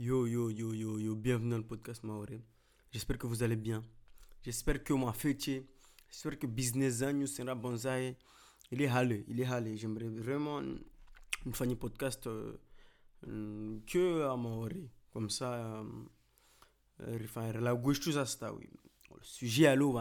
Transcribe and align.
Yo, 0.00 0.28
yo, 0.28 0.48
yo, 0.48 0.72
yo, 0.74 0.96
yo, 1.00 1.16
bienvenue 1.16 1.50
dans 1.50 1.56
le 1.56 1.66
podcast 1.66 2.04
Maoré. 2.04 2.40
J'espère 2.92 3.18
que 3.18 3.26
vous 3.26 3.42
allez 3.42 3.56
bien. 3.56 3.82
J'espère 4.44 4.84
que 4.84 4.92
mon 4.92 5.12
fêtier, 5.12 5.68
j'espère 6.08 6.38
que 6.38 6.46
business 6.46 7.02
anyu 7.02 7.26
sera 7.26 7.56
bonsaï. 7.56 8.16
Il 8.70 8.80
est 8.80 8.86
halé, 8.86 9.24
il 9.26 9.40
est 9.40 9.44
halé. 9.44 9.76
J'aimerais 9.76 10.08
vraiment 10.08 10.60
une 10.60 10.84
un 11.46 11.74
podcast 11.74 12.28
euh, 12.28 13.80
que 13.88 14.22
à 14.22 14.36
Maoré. 14.36 14.88
Comme 15.12 15.30
ça, 15.30 15.54
euh, 15.54 15.84
euh, 17.00 17.18
enfin, 17.24 17.50
la 17.54 17.74
gauche 17.74 17.98
tout 17.98 18.12
ça, 18.12 18.24
c'est 18.24 18.48
oui. 18.50 18.70
Le 19.10 19.24
sujet 19.24 19.66
à 19.66 19.74
l'eau, 19.74 19.98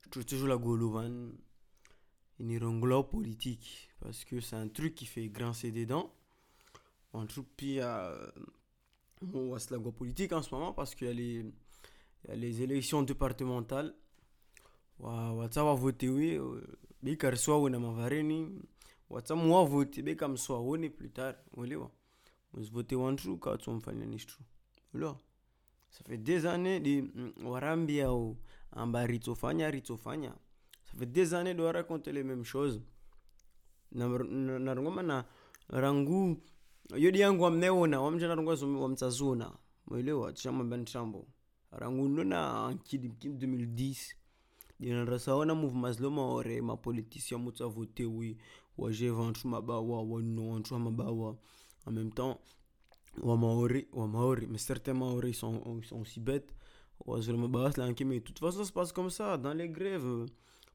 je 0.00 0.08
trouve 0.08 0.24
toujours 0.24 0.48
la 0.48 0.56
gauche, 0.56 1.04
une 2.40 3.02
politique. 3.10 3.90
Parce 4.00 4.24
que 4.24 4.40
c'est 4.40 4.56
un 4.56 4.68
truc 4.68 4.94
qui 4.94 5.04
fait 5.04 5.28
grincer 5.28 5.70
des 5.70 5.84
dents. 5.84 6.14
Un 7.12 7.26
truc, 7.26 7.46
puis, 7.58 7.78
on 9.34 9.46
voit 9.46 9.58
la 9.70 9.78
politique 9.78 10.32
en 10.32 10.42
ce 10.42 10.54
moment 10.54 10.72
parce 10.72 10.94
qu'il 10.94 11.20
y, 11.20 11.34
y, 11.38 12.30
a 12.30 12.34
les 12.34 12.62
élections 12.62 13.02
départementales. 13.02 13.94
Watsa 14.98 15.64
wa 15.64 15.74
vote 15.74 16.02
oui, 16.08 16.38
bi 17.02 17.16
karswa 17.16 17.58
wona 17.58 17.78
mavareni. 17.78 18.60
Watsa 19.10 19.34
mwa 19.34 19.64
vote 19.64 20.02
be 20.02 20.14
kam 20.16 20.36
swa 20.36 20.58
woni 20.60 20.90
plus 20.90 21.10
tard. 21.12 21.36
Uelewa? 21.56 21.90
Mus 22.52 22.70
vote 22.70 22.94
wantu 22.94 23.38
ka 23.38 23.56
tumfanya 23.58 24.06
nishtu. 24.06 24.38
Uelewa? 24.94 25.18
Ça 25.90 26.02
fait 26.04 26.16
des 26.18 26.46
années 26.46 26.80
de 26.80 27.04
warambia 27.44 28.08
amba 28.72 29.04
ritofanya 29.06 29.70
ritofanya. 29.70 30.34
Ça 30.84 30.98
fait 30.98 31.06
des 31.06 31.34
années 31.34 31.54
de 31.54 31.62
raconter 31.62 32.12
les 32.12 32.22
mêmes 32.22 32.44
choses. 32.44 32.80
Na 33.92 34.06
na 34.08 34.74
na 35.02 35.24
rangu 35.68 36.40
yodi 36.96 37.20
yangu 37.20 37.42
wamneona 37.44 38.00
wamtsazuna 38.80 39.52
mwelewa 39.86 40.32
chama 40.32 40.64
ban 40.64 40.84
chambo 40.84 41.26
rangu 41.70 42.08
nona 42.08 42.70
nkidi 42.70 43.08
2010 43.08 44.14
dina 44.80 45.04
rasaona 45.04 45.54
mouvement 45.54 45.96
zloma 45.96 46.22
ore 46.22 46.60
ma 46.60 46.76
politicien 46.76 47.40
mutsa 47.40 47.66
voté 47.66 48.04
oui 48.06 48.36
wa 48.78 48.92
je 48.92 49.10
ventu 49.10 49.48
mabawa 49.48 50.02
wa 50.02 51.36
en 51.86 51.92
même 51.92 52.10
temps 52.12 52.38
wa 53.22 53.36
maori 53.36 53.86
wa 53.92 54.06
maori 54.08 54.46
mais 54.46 54.58
certains 54.66 54.94
maori 54.94 55.28
ils 55.30 55.34
sont 55.34 55.62
ils 55.78 55.84
sont 55.84 56.00
aussi 56.00 56.20
bêtes. 56.20 56.54
Wa 57.06 57.18
de 57.18 58.18
toute 58.20 58.38
façon 58.38 58.58
ça 58.58 58.64
se 58.64 58.72
passe 58.72 58.92
comme 58.92 59.10
ça 59.10 59.36
dans 59.36 59.52
les 59.54 59.68
grèves. 59.68 60.26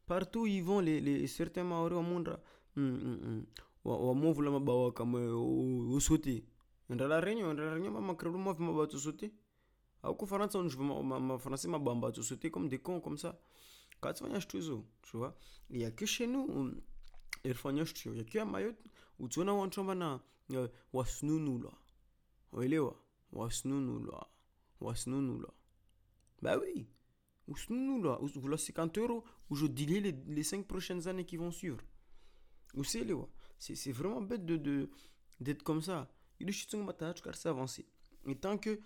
Partout 0.05 0.45
ils 0.45 0.61
vont 0.61 0.83
certains 1.27 1.64
maori 1.64 1.95
monde 1.95 2.38
mm, 2.75 2.81
mm, 2.81 3.19
mm. 3.23 3.45
Wamuvula 3.88 4.52
mabawa 4.52 4.91
kamwe 4.93 5.31
usuti 5.95 6.45
ndala 6.89 7.21
renyo 7.21 7.53
ndala 7.53 7.73
renyo 7.75 7.91
ma 7.91 8.02
makrelu 8.02 8.38
ma 8.38 8.53
mabawa 8.53 8.88
tusuti 8.88 9.31
au 10.03 10.25
faransa 10.25 10.59
on 10.59 10.69
joue 10.69 10.83
ma 10.83 11.38
français 11.38 11.67
ma 11.67 11.80
bamba 11.80 12.11
tusuti 12.11 12.52
comme 12.52 12.67
des 12.69 12.80
cons 12.80 13.02
comme 13.02 13.17
ça 13.17 13.39
quand 14.02 14.13
tu 14.13 14.47
tuzo 14.47 14.85
tu 15.02 15.17
vois 15.17 15.35
il 15.69 15.81
y 15.81 15.85
a 15.85 15.91
que 15.91 16.05
chez 16.05 16.27
nous 16.27 16.47
faut 17.53 17.71
n'y 17.71 17.81
il 17.81 18.17
y 18.17 18.19
a 18.19 18.23
que 18.23 18.39
à 18.39 18.45
Mayotte 18.45 18.83
où 19.19 19.27
tu 19.27 19.43
na 19.43 19.53
wasnunu 20.93 21.63
là 21.63 21.71
uelewa 22.53 22.95
wasnunu 23.31 24.05
là 24.05 24.27
wasnunu 24.80 25.41
là 25.41 25.49
bah 26.41 26.58
oui! 26.58 26.88
Wasnunu 27.47 28.03
là 28.03 28.19
voilà 28.21 28.58
50 28.58 28.97
euros 28.99 29.23
où 29.49 29.55
je 29.55 29.65
les, 29.65 30.11
les 30.11 30.43
5 30.43 30.67
prochaines 30.67 31.08
années 31.08 31.25
qui 31.25 31.38
vont 31.38 31.52
suivre. 31.52 31.80
Ou 32.75 32.83
c'est 32.83 33.05
c'est 33.59 33.91
vraiment 33.91 34.22
bête 34.22 34.45
de 34.45 34.58
de 34.58 34.89
d'être 35.39 35.63
comme 35.63 35.81
ça. 35.81 36.09
Il 36.39 36.50
est 36.50 36.72
car 37.23 37.33
avancer. 37.45 37.86
Et 38.25 38.36
tant 38.36 38.58
que 38.58 38.80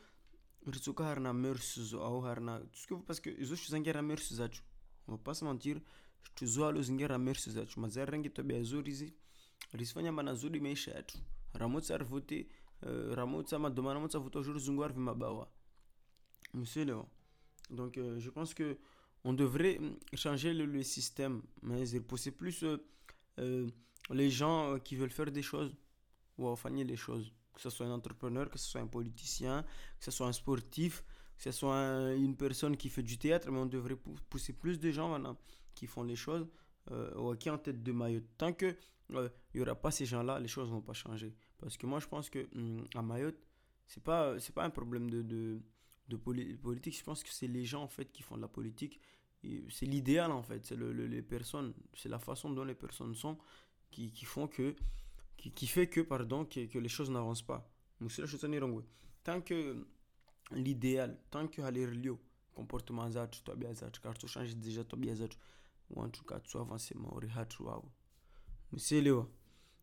ritsuka 0.65 1.03
harna 1.03 1.33
mersuzo 1.33 1.99
au 1.99 2.23
harna 2.25 2.59
tout 2.59 2.79
ce 2.79 2.87
que 2.87 2.93
parce 2.95 3.19
que 3.19 3.29
izo 3.29 3.55
shizangera 3.55 4.01
mersuzachu 4.01 4.61
on 5.07 5.13
va 5.13 5.17
pas 5.17 5.33
se 5.33 5.43
mentir 5.43 5.81
tuzoa 6.35 6.71
lo 6.71 6.81
zingera 6.81 7.17
mersuzachu 7.17 7.79
mazari 7.79 8.11
rangi 8.11 8.29
tabia 8.29 8.63
zuri 8.63 8.93
zi 8.93 9.13
risifanya 9.73 10.11
mana 10.11 10.35
zuri 10.35 10.59
maisha 10.59 10.91
yetu 10.95 11.17
ramotsa 11.53 11.97
rivote 11.97 12.47
uh, 12.83 13.13
ramotsa 13.15 13.57
madomana 13.57 13.99
motsa 13.99 14.19
vote 14.19 14.35
aujourd'hui 14.37 14.63
zungu 14.63 14.83
arvi 14.83 14.99
mabawa. 14.99 15.51
Monsieur 16.53 16.85
Léon 16.85 17.07
donc 17.71 17.97
euh, 17.97 18.19
je 18.19 18.29
pense 18.29 18.53
que 18.53 18.77
on 19.23 19.33
devrait 19.33 19.79
changer 20.13 20.53
le, 20.53 20.65
le 20.65 20.83
système. 20.83 21.41
Mais 21.61 21.89
il 21.89 22.01
pousser 22.01 22.31
plus 22.31 22.63
euh, 22.63 22.77
euh, 23.39 23.67
les 24.13 24.29
gens 24.29 24.73
euh, 24.73 24.77
qui 24.79 24.95
veulent 24.95 25.11
faire 25.11 25.31
des 25.31 25.41
choses 25.41 25.75
ou 26.37 26.47
enfin 26.47 26.69
les 26.69 26.95
choses. 26.95 27.33
Que 27.53 27.61
ce 27.61 27.69
soit 27.69 27.85
un 27.85 27.91
entrepreneur 27.91 28.49
que 28.49 28.57
ce 28.57 28.65
soit 28.71 28.81
un 28.81 28.87
politicien 28.87 29.63
que 29.99 30.05
ce 30.05 30.11
soit 30.11 30.27
un 30.27 30.31
sportif 30.31 31.03
que 31.37 31.43
ce 31.43 31.51
soit 31.51 31.75
un, 31.75 32.15
une 32.15 32.35
personne 32.37 32.77
qui 32.77 32.89
fait 32.89 33.03
du 33.03 33.17
théâtre 33.17 33.51
mais 33.51 33.59
on 33.59 33.65
devrait 33.65 33.97
pousser 34.29 34.53
plus 34.53 34.79
de 34.79 34.89
gens 34.91 35.09
maintenant 35.09 35.37
qui 35.75 35.85
font 35.85 36.03
les 36.03 36.15
choses 36.15 36.47
euh, 36.91 37.13
ou 37.15 37.35
qui 37.35 37.49
en 37.49 37.57
tête 37.57 37.83
de 37.83 37.91
Mayotte 37.91 38.23
tant 38.37 38.53
que 38.53 38.75
il 39.09 39.17
euh, 39.17 39.29
y 39.53 39.61
aura 39.61 39.75
pas 39.75 39.91
ces 39.91 40.05
gens 40.05 40.23
là 40.23 40.39
les 40.39 40.47
choses 40.47 40.69
vont 40.69 40.81
pas 40.81 40.93
changer. 40.93 41.35
Parce 41.59 41.77
que 41.77 41.85
moi 41.85 41.99
je 41.99 42.07
pense 42.07 42.29
que 42.29 42.47
hum, 42.55 42.85
à 42.95 43.01
Mayotte 43.01 43.37
c'est 43.85 44.03
pas 44.03 44.39
c'est 44.39 44.53
pas 44.53 44.63
un 44.63 44.69
problème 44.69 45.09
de, 45.09 45.21
de, 45.21 45.59
de 46.07 46.15
poli 46.15 46.55
politique. 46.55 46.97
Je 46.97 47.03
pense 47.03 47.23
que 47.23 47.29
c'est 47.29 47.47
les 47.47 47.65
gens 47.65 47.83
en 47.83 47.87
fait 47.89 48.11
qui 48.11 48.23
font 48.23 48.37
de 48.37 48.41
la 48.41 48.47
politique. 48.47 48.99
C'est 49.69 49.87
l'idéal 49.87 50.31
en 50.31 50.43
fait. 50.43 50.65
C'est 50.65 50.75
le, 50.75 50.93
le, 50.93 51.07
les 51.07 51.21
personnes 51.21 51.73
c'est 51.95 52.09
la 52.09 52.19
façon 52.19 52.51
dont 52.51 52.63
les 52.63 52.75
personnes 52.75 53.15
sont 53.15 53.37
qui, 53.91 54.11
qui 54.11 54.25
font 54.25 54.47
que 54.47 54.75
qui, 55.37 55.51
qui, 55.51 55.67
fait 55.67 55.87
que 55.87 56.01
pardon 56.01 56.45
que, 56.45 56.65
que 56.65 56.79
les 56.79 56.89
choses 56.89 57.09
n'avancent 57.09 57.41
pas. 57.41 57.67
Tant 59.23 59.41
que 59.41 59.85
l'idéal 60.51 61.17
tant 61.29 61.47
que 61.47 61.61
lieu 61.61 62.17
comportement 62.53 63.09
zatu 63.09 63.43
tabia 63.43 63.73
zatu 63.73 64.01
car 64.01 64.17
tu 64.17 64.27
changes 64.27 64.55
déjà 64.55 64.83
tabia 64.83 65.15
zatu 65.15 65.37
ou 65.89 66.01
en 66.01 66.09
tout 66.09 66.23
cas 66.23 66.39
tu 66.39 66.57
avances 66.57 66.93
maori 66.95 67.29
hatu 67.29 67.63
wao 67.65 67.91
msielewa 68.71 69.27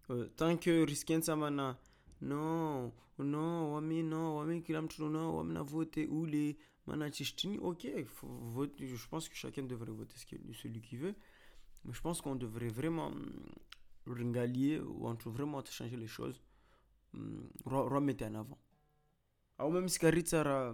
uh, 0.08 0.26
tant 0.36 0.56
que 0.58 0.86
samana 1.22 1.76
non 2.20 2.92
non 3.18 3.72
wami 3.72 4.02
non 4.02 4.36
wami 4.36 4.62
kila 4.62 4.82
mtu 4.82 5.08
non 5.08 5.34
wami 5.36 5.52
na 5.54 5.62
vote 5.62 6.06
ule 6.06 6.56
mana 6.86 7.10
chishtini 7.10 7.58
ok 7.58 8.06
vote, 8.22 8.74
je 8.78 9.08
pense 9.08 9.28
que 9.28 9.34
chacun 9.36 9.62
devrait 9.62 9.92
voter 9.92 10.16
celui 10.52 10.80
qui 10.80 10.96
veut 10.96 11.14
mais 11.84 11.92
je 11.92 12.00
pense 12.00 12.20
qu'on 12.20 12.36
devrait 12.36 12.68
vraiment 12.68 13.12
ringalier 14.14 14.80
ou 14.80 15.06
on 15.08 15.16
trouve 15.16 15.34
vraiment 15.34 15.62
de 15.62 15.68
changer 15.68 15.96
les 15.96 16.06
choses. 16.06 16.42
Remettre 17.64 18.24
en 18.26 18.34
avant. 18.34 18.58
Ou 19.60 19.70
même 19.70 19.88
si 19.88 19.98
Karitsa 19.98 20.72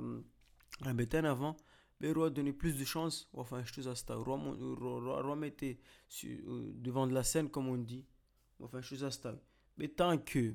remettre 0.81 1.19
en 1.19 1.25
avant 1.25 1.57
mais 2.01 2.13
roi 2.13 2.31
donner 2.31 2.53
plus 2.53 2.77
de 2.77 2.85
chance 2.85 3.29
enfin 3.33 3.63
je 3.65 3.73
chose 3.73 3.89
à 3.89 3.95
ça 3.95 4.15
remettre 4.17 5.65
devant 6.23 7.07
de 7.07 7.15
la 7.15 7.23
scène 7.23 7.49
comme 7.49 7.69
on 7.69 7.77
dit 7.79 8.05
enfin 8.61 8.81
je 8.81 8.89
chose 8.89 9.05
à 9.05 9.11
ça 9.11 9.35
mais 9.77 9.89
tant 9.89 10.19
que 10.19 10.55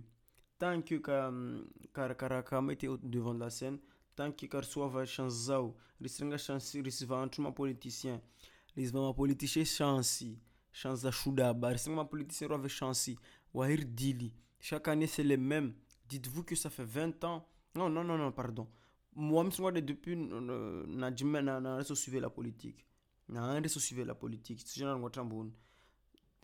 tant 0.57 0.81
que 0.81 0.95
car 0.95 2.63
mettre 2.63 2.99
devant 3.03 3.33
de 3.33 3.39
la 3.39 3.49
scène 3.49 3.79
tant 4.15 4.31
que 4.31 4.45
car 4.45 4.63
soit 4.63 4.87
va 4.87 5.05
chance 5.05 5.45
zao 5.45 5.75
restringa 6.01 6.37
chance 6.37 6.75
recevoir 6.83 7.23
un 7.23 7.51
politicien 7.51 8.21
les 8.75 8.91
politicien 10.71 10.89
chance 10.89 11.01
chance 11.01 11.01
za 11.01 11.11
shuda 11.11 11.47
habari 11.47 11.79
sema 11.79 12.05
politicien 12.05 12.49
rove 12.49 12.69
chansi 12.69 13.17
wahir 13.53 13.85
dili. 13.85 14.33
Chaque 14.59 14.87
année 14.87 15.07
c'est 15.07 15.23
les 15.23 15.37
mêmes. 15.37 15.73
Dites-vous 16.07 16.43
que 16.43 16.55
ça 16.55 16.69
fait 16.69 16.85
20 16.85 17.23
ans. 17.23 17.45
Non 17.75 17.89
non 17.89 18.03
non 18.03 18.17
non 18.17 18.31
pardon. 18.31 18.67
Moi 19.15 19.49
je 19.49 19.79
depuis 19.81 20.15
na 20.15 21.11
na 21.59 21.77
reso 21.77 21.95
suivre 21.95 22.21
la 22.21 22.29
politique. 22.29 22.85
Reso 23.29 23.79
suivre 23.79 24.05
la 24.05 24.15
politique. 24.15 24.61
C'est 24.65 24.83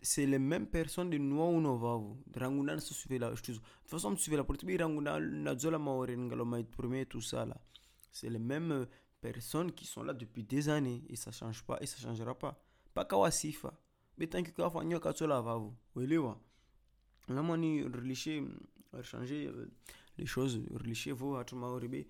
c'est 0.02 0.26
les 0.26 0.38
mêmes 0.38 0.66
personnes 0.66 1.10
de 1.10 1.18
noa 1.18 1.50
uno 1.50 1.78
vavu 1.78 2.16
ranguna 2.34 2.74
reso 2.74 2.94
suivre 2.94 3.18
la 3.20 3.34
chose. 3.34 3.46
De 3.46 3.54
toute 3.54 3.90
façon 3.90 4.16
suivre 4.16 4.36
la 4.38 4.44
politique. 4.44 4.80
Ranguna 4.80 5.18
na 5.20 5.56
zola 5.56 5.78
maore 5.78 6.16
ngalo 6.16 6.44
mai 6.44 6.64
premier 6.64 7.06
tout 7.06 7.22
ça 7.22 7.44
là. 7.44 7.56
C'est 8.12 8.30
les 8.30 8.38
mêmes 8.38 8.86
personnes 9.20 9.72
qui 9.72 9.86
sont 9.86 10.02
là 10.02 10.14
depuis 10.14 10.44
des 10.44 10.68
années. 10.68 11.02
Et 11.08 11.16
ça 11.16 11.32
change 11.32 11.64
pas 11.64 11.78
et 11.80 11.86
ça 11.86 11.98
changera 11.98 12.34
pas. 12.34 12.58
Pas 12.94 13.04
kawasifa 13.04 13.72
betanki 14.18 14.52
kafanya 14.52 15.00
katsola 15.00 15.42
vavu 15.42 15.74
uelewa 15.94 16.38
lama 17.28 17.56
ni 17.56 17.88
relishe 17.88 18.44
changer 19.02 19.52
les 20.16 20.26
choses 20.26 20.60
relishe 20.74 21.12
vo 21.12 21.36
hatuma 21.36 21.66
ori 21.66 21.88
be 21.88 22.06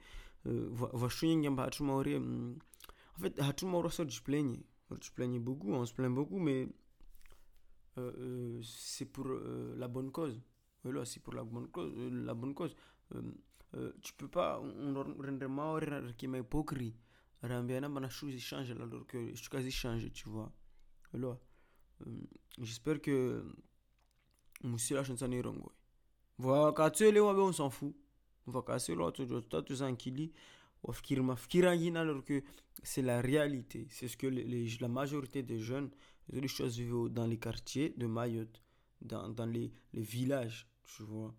vashunyingi 0.93 1.49
mba 1.50 1.62
hatuma 1.64 1.94
ori 1.94 2.14
en 2.14 2.58
fait 3.20 3.38
hatuma 3.38 3.79
ori 3.79 3.91
so 3.91 4.05
displaigne 4.05 4.58
displaigne 4.91 5.38
beaucoup 5.41 5.73
on 5.73 5.87
se 5.87 5.94
plaint 5.94 6.14
beaucoup 6.14 6.38
mais 6.38 6.69
euh, 7.99 8.12
euh, 8.19 8.61
c'est 8.62 9.06
pour 9.06 9.26
euh, 9.26 9.75
la 9.79 9.88
bonne 9.88 10.12
cause. 10.12 10.41
Voilà 10.85 11.05
c'est 11.05 11.20
pour 11.20 11.35
la 11.35 11.44
bonne 11.44 11.69
cause 11.69 11.93
la 11.97 12.35
bonne 12.35 12.55
cause. 12.55 12.76
Tu 14.02 14.12
peux 14.14 14.29
pas 14.29 14.61
on 14.61 14.94
rendre 14.94 15.47
maori 15.49 15.87
qui 16.17 16.29
m'a 16.29 16.38
hypocrite 16.38 16.94
rambiana 17.43 17.88
bana 17.88 18.09
choses 18.09 18.38
changent 18.38 18.70
alors 18.70 19.06
que 19.06 19.35
je 19.35 19.49
quasi 19.49 19.70
change 19.70 20.11
tu 20.12 20.29
vois. 20.29 20.52
Voilà 21.12 21.38
j'espère 22.59 23.01
que 23.01 23.45
musila 24.65 25.05
shansa 25.05 25.29
ni 25.29 25.41
rongo 25.43 25.73
wakati 26.39 27.09
ile 27.09 27.21
wabe 27.21 27.39
on 27.41 27.53
s'en 27.53 27.71
fout 27.71 27.95
va 28.47 28.63
casser 28.63 28.95
l'autre, 28.95 29.25
tu 29.25 29.35
alors 31.97 32.25
que 32.25 32.43
c'est 32.83 33.03
la 33.03 33.21
réalité. 33.21 33.87
C'est 33.91 34.09
ce 34.09 34.17
que 34.17 34.27
les, 34.27 34.69
la 34.81 34.89
majorité 34.89 35.43
des 35.43 35.59
jeunes, 35.59 35.91
les 36.31 36.49
choses 36.49 36.79
vivent 36.79 37.09
dans 37.11 37.27
les 37.27 37.39
quartiers 37.39 37.91
de 37.97 38.07
Mayotte, 38.07 38.63
dans, 39.01 39.29
dans 39.29 39.47
les, 39.47 39.73
les, 39.93 40.03
villages, 40.03 40.69
tu 40.85 41.03
vois. 41.03 41.35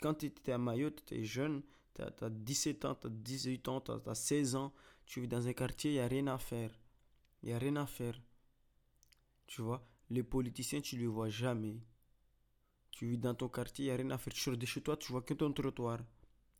Quand 0.00 0.14
tu 0.14 0.26
es 0.26 0.52
à 0.52 0.58
Mayotte, 0.58 1.04
tu 1.06 1.14
es 1.14 1.24
jeune, 1.24 1.62
tu 1.94 2.02
as, 2.02 2.30
17 2.30 2.84
ans, 2.84 2.94
tu 2.94 3.06
as 3.06 3.10
18 3.10 3.68
ans, 3.68 3.80
tu 3.80 3.90
as, 3.90 4.14
16 4.14 4.54
ans, 4.56 4.72
tu 5.06 5.20
vis 5.20 5.28
dans 5.28 5.46
un 5.46 5.52
quartier, 5.52 5.92
il 5.92 5.94
n'y 5.94 6.00
a 6.00 6.08
rien 6.08 6.26
à 6.28 6.38
faire. 6.38 6.70
Il 7.42 7.48
n'y 7.48 7.54
a 7.54 7.58
rien 7.58 7.76
à 7.76 7.86
faire. 7.86 8.20
Tu 9.46 9.62
vois, 9.62 9.84
les 10.10 10.22
politiciens, 10.22 10.80
tu 10.80 10.96
ne 10.96 11.00
les 11.02 11.06
vois 11.06 11.28
jamais. 11.28 11.80
Tu 12.90 13.06
vis 13.06 13.18
dans 13.18 13.34
ton 13.34 13.48
quartier, 13.48 13.86
il 13.86 13.88
n'y 13.88 13.94
a 13.94 13.96
rien 13.96 14.10
à 14.10 14.18
faire. 14.18 14.32
Tu 14.32 14.40
sors 14.40 14.56
de 14.56 14.66
chez 14.66 14.82
toi, 14.82 14.96
tu 14.96 15.12
vois 15.12 15.22
que 15.22 15.34
ton 15.34 15.52
trottoir. 15.52 16.00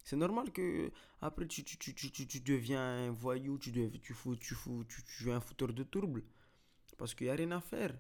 C'est 0.05 0.17
normal 0.17 0.51
que 0.53 0.91
après 1.21 1.47
tu, 1.47 1.63
tu, 1.63 1.77
tu, 1.77 1.95
tu, 1.95 2.27
tu 2.27 2.41
deviens 2.41 2.81
un 2.81 3.11
voyou, 3.11 3.59
tu, 3.59 3.71
deviens, 3.71 3.91
tu, 4.01 4.15
fous, 4.15 4.37
tu, 4.37 4.55
fous, 4.55 4.85
tu, 4.85 5.03
tu 5.03 5.29
es 5.29 5.33
un 5.33 5.41
fouteur 5.41 5.73
de 5.73 5.83
trouble. 5.83 6.25
Parce 6.97 7.15
qu'il 7.15 7.27
n'y 7.27 7.33
a 7.33 7.37
rien 7.37 7.51
à 7.51 7.61
faire. 7.61 7.97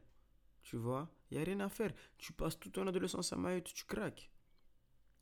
Tu 0.62 0.76
vois 0.76 1.11
Il 1.31 1.37
n'y 1.37 1.43
a 1.43 1.44
rien 1.44 1.61
à 1.61 1.69
faire. 1.69 1.93
Tu 2.17 2.32
passes 2.32 2.58
toute 2.58 2.73
ton 2.73 2.87
adolescence 2.87 3.32
à 3.32 3.37
Mayotte, 3.37 3.73
tu 3.75 3.85
craques. 3.85 4.31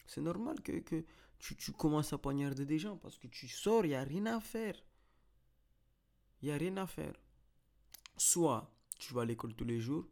C'est 0.07 0.21
normal 0.21 0.61
que, 0.63 0.73
que 0.81 1.05
tu, 1.39 1.57
tu, 1.57 1.73
commences 1.73 2.13
à 2.13 2.19
poignarder 2.19 2.65
des 2.65 2.79
gens 2.79 2.97
parce 2.97 3.19
que 3.19 3.27
tu 3.29 3.49
sors, 3.49 3.85
il 3.85 3.91
n'y 3.91 3.95
a 3.95 4.03
rien 4.03 4.27
à 4.27 4.41
faire. 4.41 4.77
Il 6.43 6.47
n'y 6.47 6.53
a 6.53 6.57
rien 6.57 6.77
à 6.77 6.87
faire. 6.87 7.15
Soit 8.17 8.73
tu 8.99 9.15
vas 9.15 9.23
à 9.23 9.25
l'école 9.25 9.55
tous 9.55 9.65
les 9.65 9.81
jours, 9.81 10.07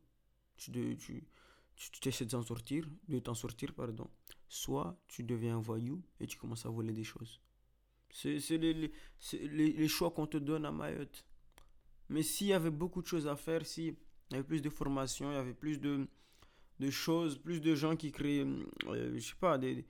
tu, 0.56 0.96
tu, 0.96 1.24
tu, 1.76 2.08
essaies 2.08 2.24
de 2.24 2.30
t'en 2.30 2.42
sortir, 2.42 2.88
de 3.08 3.18
t'en 3.18 3.34
sortir, 3.34 3.74
pardon. 3.74 4.08
Soit 4.48 4.98
tu 5.08 5.22
deviens 5.22 5.58
voyou 5.58 6.02
et 6.20 6.26
tu 6.26 6.38
commences 6.38 6.66
à 6.66 6.70
voler 6.70 6.92
des 6.92 7.04
choses. 7.04 7.40
C'est 8.10 8.38
les, 8.50 8.72
les, 8.72 8.92
les, 9.72 9.88
choix 9.88 10.10
qu'on 10.10 10.26
te 10.26 10.38
donne 10.38 10.64
à 10.64 10.72
Mayotte. 10.72 11.26
Mais 12.08 12.22
s'il 12.22 12.46
y 12.46 12.52
avait 12.52 12.70
beaucoup 12.70 13.02
de 13.02 13.06
choses 13.06 13.26
à 13.26 13.36
faire, 13.36 13.66
s'il 13.66 13.96
y 14.30 14.34
avait 14.34 14.44
plus 14.44 14.62
de 14.62 14.70
formation, 14.70 15.30
il 15.30 15.34
y 15.34 15.38
avait 15.38 15.52
plus 15.52 15.78
de, 15.80 16.06
de 16.78 16.90
choses, 16.90 17.36
plus 17.36 17.60
de 17.60 17.74
gens 17.74 17.96
qui 17.96 18.12
créent, 18.12 18.46
euh, 18.86 19.12
je 19.14 19.20
sais 19.20 19.34
pas, 19.38 19.58
des, 19.58 19.84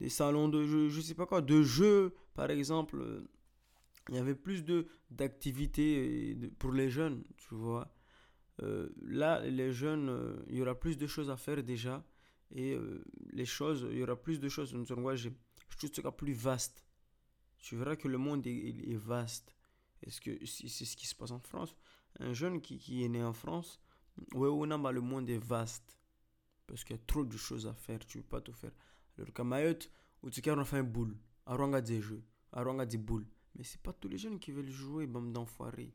des 0.00 0.08
salons 0.08 0.48
de 0.48 0.64
jeux, 0.64 0.88
je 0.88 1.00
sais 1.00 1.14
pas 1.14 1.26
quoi, 1.26 1.42
de 1.42 1.62
jeux, 1.62 2.14
par 2.34 2.50
exemple. 2.50 2.98
Euh, 3.00 3.28
il 4.08 4.14
y 4.14 4.18
avait 4.18 4.36
plus 4.36 4.64
de 4.64 4.86
d'activités 5.10 6.36
pour 6.58 6.72
les 6.72 6.90
jeunes, 6.90 7.24
tu 7.38 7.54
vois. 7.54 7.92
Euh, 8.62 8.88
là, 9.02 9.40
les 9.40 9.72
jeunes, 9.72 10.08
euh, 10.08 10.44
il 10.48 10.56
y 10.56 10.62
aura 10.62 10.74
plus 10.74 10.96
de 10.96 11.06
choses 11.06 11.30
à 11.30 11.36
faire 11.36 11.62
déjà. 11.62 12.04
Et 12.50 12.74
euh, 12.74 13.04
les 13.32 13.44
choses, 13.44 13.86
il 13.90 13.98
y 13.98 14.02
aura 14.02 14.16
plus 14.16 14.40
de 14.40 14.48
choses. 14.48 14.72
Nous 14.74 14.86
sera 15.94 16.16
plus 16.16 16.32
vaste. 16.32 16.84
Tu 17.58 17.76
verras 17.76 17.96
que 17.96 18.08
le 18.08 18.18
monde 18.18 18.46
est, 18.46 18.96
vaste. 18.96 19.54
Est-ce 20.02 20.20
que 20.20 20.44
c'est 20.46 20.84
ce 20.84 20.96
qui 20.96 21.06
se 21.06 21.14
passe 21.14 21.30
en 21.30 21.40
France? 21.40 21.74
Un 22.20 22.32
jeune 22.32 22.60
qui, 22.60 23.04
est 23.04 23.08
né 23.08 23.22
en 23.22 23.32
France, 23.32 23.80
ouais, 24.34 24.48
ouais, 24.48 24.66
non, 24.66 24.78
bah, 24.78 24.92
le 24.92 25.00
monde 25.00 25.28
est 25.28 25.38
vaste. 25.38 25.98
Parce 26.66 26.84
qu'il 26.84 26.96
y 26.96 26.98
a 26.98 27.02
trop 27.06 27.24
de 27.24 27.36
choses 27.36 27.66
à 27.66 27.74
faire. 27.74 27.98
Tu 28.06 28.18
ne 28.18 28.22
peux 28.22 28.28
pas 28.28 28.40
tout 28.40 28.52
faire. 28.52 28.72
Alors 29.18 29.32
qu'à 29.32 29.44
Mayotte, 29.44 29.90
où 30.22 30.30
tu 30.30 30.42
on 30.50 30.64
fait 30.64 30.78
un 30.78 30.84
boule. 30.84 31.16
À 31.44 31.80
des 31.80 32.00
jeux. 32.00 32.22
À 32.52 32.86
des 32.86 32.98
boules. 32.98 33.26
Mais 33.54 33.64
c'est 33.64 33.80
pas 33.80 33.92
tous 33.92 34.08
les 34.08 34.18
jeunes 34.18 34.38
qui 34.38 34.52
veulent 34.52 34.70
jouer, 34.70 35.06
bande 35.06 35.32
d'enfoirés 35.32 35.94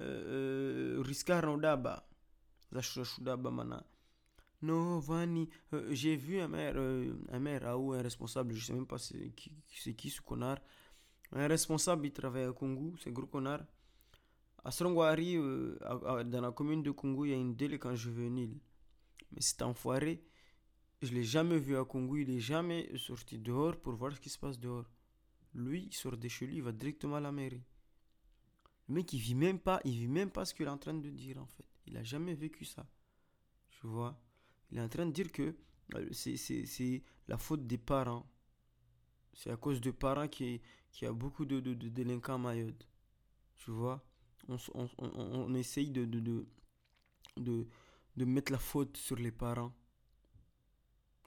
euh, 0.00 1.02
risquaram 1.02 1.60
daba 1.60 2.06
daba 3.18 3.50
mana 3.50 3.84
non 4.62 5.00
vani 5.00 5.48
euh, 5.72 5.88
j'ai 5.92 6.16
vu 6.16 6.38
un 6.38 6.48
maire 6.48 6.76
un 6.76 7.38
maire 7.38 7.76
ou 7.78 7.92
un 7.92 8.02
responsable 8.02 8.54
je 8.54 8.66
sais 8.66 8.72
même 8.72 8.86
pas 8.86 8.98
c'est 8.98 9.32
qui 9.34 10.10
ce 10.10 10.20
connard. 10.20 10.58
Un 11.32 11.46
responsable 11.46 12.06
il 12.06 12.12
travaille 12.12 12.44
à 12.44 12.52
Congo 12.52 12.94
c'est 13.02 13.12
gros 13.12 13.26
connard. 13.26 13.62
À 14.64 14.70
Srongwari 14.70 15.36
dans 15.36 16.40
la 16.40 16.52
commune 16.52 16.82
de 16.82 16.90
Congo 16.90 17.24
il 17.24 17.30
y 17.30 17.34
a 17.34 17.36
une 17.36 17.54
délinquance 17.54 17.98
juvénile 17.98 18.58
mais 19.32 19.40
cet 19.40 19.62
enfoiré 19.62 20.22
je 21.02 21.14
l'ai 21.14 21.24
jamais 21.24 21.58
vu 21.58 21.76
à 21.76 21.84
Congo 21.84 22.16
il 22.16 22.30
est 22.30 22.40
jamais 22.40 22.90
sorti 22.98 23.38
dehors 23.38 23.76
pour 23.76 23.94
voir 23.94 24.12
ce 24.14 24.20
qui 24.20 24.28
se 24.28 24.38
passe 24.38 24.58
dehors. 24.58 24.84
Lui 25.54 25.84
il 25.86 25.94
sort 25.94 26.16
de 26.16 26.28
chez 26.28 26.46
lui 26.46 26.56
il 26.56 26.62
va 26.62 26.72
directement 26.72 27.16
à 27.16 27.20
la 27.20 27.32
mairie 27.32 27.62
le 28.90 28.96
mec, 28.96 29.12
il 29.12 29.20
vit 29.20 29.36
même 29.36 29.60
pas, 29.60 29.80
il 29.84 29.92
vit 29.92 30.08
même 30.08 30.32
pas 30.32 30.44
ce 30.44 30.52
qu'il 30.52 30.66
est 30.66 30.68
en 30.68 30.76
train 30.76 30.94
de 30.94 31.10
dire, 31.10 31.38
en 31.38 31.46
fait. 31.46 31.64
Il 31.86 31.96
a 31.96 32.02
jamais 32.02 32.34
vécu 32.34 32.64
ça. 32.64 32.84
Tu 33.68 33.86
vois? 33.86 34.20
Il 34.68 34.78
est 34.78 34.80
en 34.80 34.88
train 34.88 35.06
de 35.06 35.12
dire 35.12 35.30
que 35.30 35.54
euh, 35.94 36.08
c'est 36.12 37.04
la 37.28 37.38
faute 37.38 37.68
des 37.68 37.78
parents. 37.78 38.26
C'est 39.32 39.50
à 39.52 39.56
cause 39.56 39.80
des 39.80 39.92
parents 39.92 40.26
qu'il 40.26 40.60
qui 40.90 41.06
a 41.06 41.12
beaucoup 41.12 41.44
de, 41.44 41.60
de, 41.60 41.72
délinquants 41.88 42.34
à 42.34 42.38
Mayotte. 42.38 42.84
Tu 43.58 43.70
vois? 43.70 44.04
On, 44.48 44.56
on, 44.74 44.88
on, 44.98 45.54
essaye 45.54 45.92
de, 45.92 46.04
de, 46.04 46.48
de, 47.36 47.68
de 48.16 48.24
mettre 48.24 48.50
la 48.50 48.58
faute 48.58 48.96
sur 48.96 49.14
les 49.14 49.30
parents. 49.30 49.72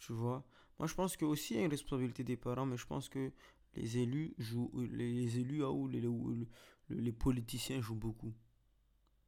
Tu 0.01 0.12
vois? 0.12 0.45
Moi, 0.80 0.89
je 0.89 0.95
pense 0.95 1.15
que 1.15 1.24
il 1.24 1.56
y 1.56 1.60
a 1.60 1.63
une 1.63 1.71
responsabilité 1.71 2.25
des 2.25 2.36
parents, 2.36 2.65
mais 2.65 2.75
je 2.75 2.86
pense 2.86 3.07
que 3.07 3.31
les 3.75 3.98
élus 4.00 4.33
jouent, 4.38 4.71
les 4.92 5.39
élus, 5.39 5.63
ah, 5.63 5.71
les, 5.89 6.01
les, 6.94 7.12
politiciens 7.12 7.81
jouent 7.81 7.95
beaucoup. 7.95 8.34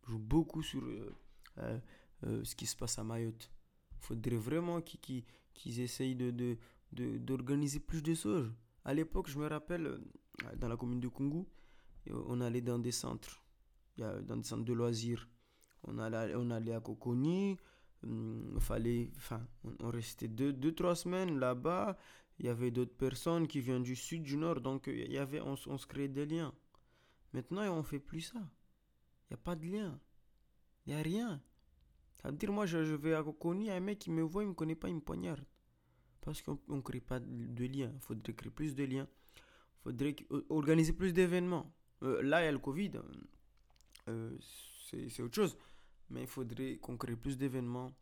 Jouent 0.08 0.20
beaucoup 0.20 0.62
sur 0.62 0.84
euh, 0.84 1.16
euh, 1.60 1.80
euh, 2.24 2.44
ce 2.44 2.56
qui 2.56 2.66
se 2.66 2.76
passe 2.76 3.00
à 3.00 3.04
Mayotte. 3.04 3.50
Il 3.92 4.06
faudrait 4.06 4.36
vraiment 4.38 4.82
qu'ils 4.82 5.24
essayent 5.80 6.16
d'organiser 6.92 7.80
plus 7.80 8.04
de 8.04 8.14
choses. 8.14 8.52
À 8.84 8.94
l'époque, 8.94 9.30
je 9.30 9.40
me 9.40 9.48
rappelle, 9.48 10.00
dans 10.58 10.68
la 10.68 10.78
commune 10.78 11.00
de 11.00 11.08
Kungu, 11.08 11.44
on 12.12 12.40
allait 12.42 12.62
dans 12.62 12.78
des 12.78 12.92
centres, 12.92 13.42
dans 13.98 14.38
des 14.38 14.44
centres 14.44 14.66
de 14.66 14.74
loisirs. 14.74 15.28
On 15.84 15.98
allait, 15.98 16.36
on 16.36 16.52
à 16.52 16.80
Coconi, 16.82 17.58
hum, 18.04 18.58
fallait, 18.60 19.12
enfin, 19.18 19.42
on, 19.80 19.90
restait 19.90 20.28
deux, 20.28 20.54
deux, 20.54 20.74
trois 20.74 20.96
semaines 20.96 21.40
là-bas. 21.40 21.98
Il 22.38 22.46
y 22.46 22.50
avait 22.50 22.70
d'autres 22.70 22.96
personnes 22.96 23.48
qui 23.48 23.60
viennent 23.60 23.84
du 23.84 23.96
sud, 23.96 24.22
du 24.22 24.38
nord, 24.38 24.62
donc 24.62 24.88
il 24.88 25.12
y 25.12 25.18
avait, 25.18 25.42
on 25.42 25.56
se 25.56 25.88
créait 25.88 26.10
des 26.10 26.26
liens. 26.28 26.54
Maintenant, 27.36 27.64
on 27.74 27.80
ne 27.80 27.84
fait 27.84 28.00
plus 28.00 28.22
ça. 28.22 28.40
Il 28.40 29.32
n'y 29.32 29.34
a 29.34 29.38
pas 29.38 29.58
de 29.58 29.66
lien. 29.66 30.00
Il 30.86 30.94
n'y 30.94 31.00
a 31.00 31.04
rien. 31.04 31.42
Ça 32.14 32.32
veut 32.32 32.38
dire, 32.38 32.50
moi, 32.50 32.66
je, 32.66 32.78
vais 32.78 33.14
à 33.14 33.24
Coconi, 33.24 33.70
un 33.70 33.82
mec 33.82 34.00
qui 34.00 34.10
me 34.10 34.22
voit, 34.22 34.44
il 34.44 34.46
ne 34.46 34.52
me 34.52 34.56
connaît 34.56 34.76
pas, 34.76 34.88
il 34.88 34.96
me 34.96 35.02
poignarde. 35.02 35.44
Parce 36.22 36.42
qu'on 36.42 36.58
ne 36.70 36.80
crée 36.80 37.02
pas 37.02 37.20
de 37.20 37.66
lien. 37.66 37.92
Il 37.94 38.00
faudrait 38.00 38.34
créer 38.34 38.52
plus 38.52 38.74
de 38.74 38.86
liens. 38.86 39.10
Il 39.36 39.84
faudrait 39.84 40.16
organiser 40.48 40.94
plus 40.94 41.12
d'événements. 41.12 41.76
Euh, 42.04 42.22
là, 42.22 42.42
il 42.42 42.46
y 42.46 42.48
a 42.48 42.54
le 42.54 42.60
Covid. 42.60 42.92
Euh, 44.08 44.38
c'est 44.90 45.22
autre 45.22 45.36
chose. 45.36 45.58
Mais 46.10 46.22
il 46.22 46.28
faudrait 46.28 46.78
qu'on 46.78 46.96
crée 46.96 47.18
plus 47.18 47.38
d'événements. 47.38 47.94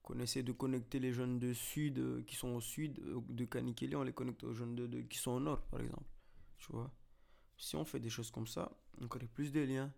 Qu'on 0.00 0.18
essaie 0.20 0.42
de 0.42 0.52
connecter 0.52 1.00
les 1.00 1.12
jeunes 1.12 1.38
de 1.38 1.52
sud 1.52 1.98
euh, 1.98 2.22
qui 2.22 2.34
sont 2.34 2.54
au 2.54 2.62
sud 2.62 2.98
de 3.28 3.44
Kanikeli, 3.44 3.94
on 3.94 4.04
les 4.04 4.14
connecte 4.14 4.42
aux 4.44 4.54
jeunes 4.54 5.06
qui 5.06 5.18
sont 5.18 5.32
au 5.32 5.40
nord, 5.40 5.60
par 5.66 5.82
exemple. 5.82 6.08
Tu 6.58 6.72
vois? 6.72 6.90
Si 7.60 7.76
on 7.76 7.84
fait 7.84 8.00
des 8.00 8.08
choses 8.08 8.30
comme 8.30 8.46
ça, 8.46 8.72
on 9.00 9.06
crée 9.06 9.26
plus 9.26 9.52
de 9.52 9.60
liens. 9.60 9.92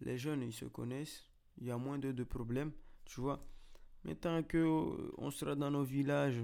Les 0.00 0.16
jeunes, 0.16 0.42
ils 0.42 0.52
se 0.52 0.64
connaissent. 0.64 1.28
Il 1.58 1.66
y 1.66 1.70
a 1.70 1.76
moins 1.76 1.98
de, 1.98 2.24
problèmes, 2.24 2.72
tu 3.04 3.20
vois. 3.20 3.44
Mais 4.04 4.14
tant 4.14 4.42
que 4.44 4.56
euh, 4.56 5.12
on 5.18 5.30
sera 5.30 5.56
dans 5.56 5.70
nos 5.70 5.82
villages 5.82 6.40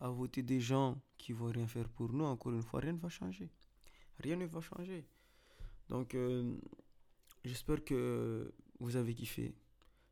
à 0.00 0.08
voter 0.10 0.42
des 0.42 0.60
gens 0.60 1.00
qui 1.16 1.32
vont 1.32 1.46
rien 1.46 1.68
faire 1.68 1.88
pour 1.88 2.12
nous, 2.12 2.24
encore 2.24 2.52
une 2.52 2.62
fois, 2.62 2.80
rien 2.80 2.92
ne 2.92 2.98
va 2.98 3.08
changer. 3.08 3.48
Rien 4.18 4.36
ne 4.36 4.44
va 4.44 4.60
changer. 4.60 5.06
Donc, 5.88 6.14
euh, 6.14 6.56
j'espère 7.44 7.84
que 7.84 8.52
vous 8.80 8.96
avez 8.96 9.14
kiffé. 9.14 9.54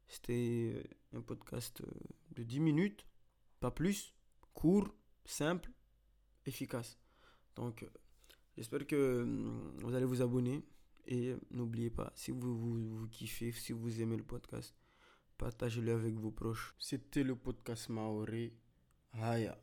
C'était 0.06 0.84
un 1.12 1.20
podcast 1.20 1.82
euh, 1.82 1.90
de 2.36 2.44
10 2.44 2.60
minutes, 2.60 3.06
pas 3.58 3.72
plus, 3.72 4.14
court, 4.54 4.94
simple, 5.24 5.70
efficace. 6.46 6.96
Donc, 7.56 7.84
J'espère 8.60 8.86
que 8.86 9.22
hum, 9.22 9.72
vous 9.78 9.94
allez 9.94 10.04
vous 10.04 10.20
abonner. 10.20 10.62
Et 11.06 11.34
n'oubliez 11.50 11.88
pas, 11.88 12.12
si 12.14 12.30
vous, 12.30 12.54
vous, 12.54 13.08
kiffez, 13.08 13.52
si 13.52 13.72
vous 13.72 14.02
aimez 14.02 14.18
le 14.18 14.22
podcast, 14.22 14.74
partagez-le 15.38 15.94
avec 15.94 16.14
vos 16.16 16.30
proches. 16.30 16.74
C'était 16.78 17.22
le 17.22 17.34
podcast 17.36 17.88
Maoré. 17.88 18.52
Haya. 19.14 19.56